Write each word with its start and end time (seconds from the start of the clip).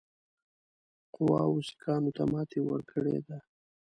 قواوو 1.13 1.65
سیکهانو 1.67 2.09
ته 2.17 2.23
ماته 2.31 2.59
ورکړې 2.63 3.17
ده. 3.27 3.37